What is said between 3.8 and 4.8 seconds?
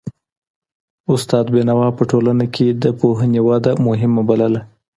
مهمه بلله.